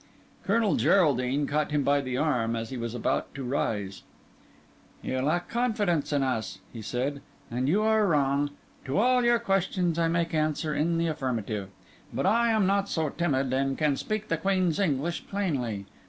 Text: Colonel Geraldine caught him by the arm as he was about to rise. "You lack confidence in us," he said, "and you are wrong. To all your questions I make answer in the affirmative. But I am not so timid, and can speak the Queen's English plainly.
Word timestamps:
Colonel 0.45 0.77
Geraldine 0.77 1.45
caught 1.45 1.69
him 1.69 1.83
by 1.83 2.01
the 2.01 2.17
arm 2.17 2.55
as 2.55 2.71
he 2.71 2.75
was 2.75 2.95
about 2.95 3.35
to 3.35 3.43
rise. 3.43 4.01
"You 5.03 5.21
lack 5.21 5.47
confidence 5.47 6.11
in 6.11 6.23
us," 6.23 6.57
he 6.73 6.81
said, 6.81 7.21
"and 7.51 7.69
you 7.69 7.83
are 7.83 8.07
wrong. 8.07 8.49
To 8.85 8.97
all 8.97 9.23
your 9.23 9.37
questions 9.37 9.99
I 9.99 10.07
make 10.07 10.33
answer 10.33 10.73
in 10.73 10.97
the 10.97 11.05
affirmative. 11.05 11.69
But 12.11 12.25
I 12.25 12.49
am 12.49 12.65
not 12.65 12.89
so 12.89 13.09
timid, 13.09 13.53
and 13.53 13.77
can 13.77 13.95
speak 13.95 14.27
the 14.27 14.37
Queen's 14.37 14.79
English 14.79 15.27
plainly. 15.27 15.85